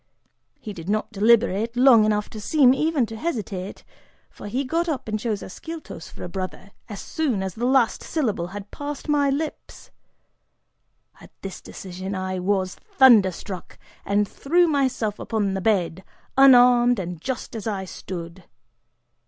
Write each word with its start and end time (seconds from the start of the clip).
He 0.59 0.73
did 0.73 0.89
not 0.89 1.11
deliberate 1.11 1.75
long 1.77 2.05
enough 2.05 2.27
to 2.31 2.41
seem 2.41 2.73
even 2.73 3.05
to 3.05 3.15
hesitate, 3.15 3.83
for 4.31 4.47
he 4.47 4.63
got 4.63 4.89
up 4.89 5.07
and 5.07 5.19
chose 5.19 5.43
Ascyltos 5.43 6.09
for 6.09 6.23
a 6.23 6.27
"brother," 6.27 6.71
as 6.89 6.99
soon 6.99 7.43
as 7.43 7.53
the 7.53 7.67
last 7.67 8.01
syllable 8.01 8.47
had 8.47 8.71
passed 8.71 9.07
my 9.07 9.29
lips! 9.29 9.91
At 11.19 11.29
this 11.43 11.61
decision 11.61 12.15
I 12.15 12.39
was 12.39 12.73
thunder 12.73 13.29
struck, 13.31 13.77
and 14.03 14.27
threw 14.27 14.65
myself 14.67 15.19
upon 15.19 15.53
the 15.53 15.61
bed, 15.61 16.03
unarmed 16.35 16.97
and 16.97 17.21
just 17.21 17.55
as 17.55 17.67
I 17.67 17.85
stood. 17.85 18.45